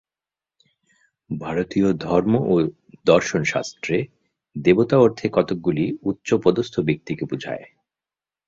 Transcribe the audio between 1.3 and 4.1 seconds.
ভারতীয় ধর্ম ও দর্শনশাস্ত্রে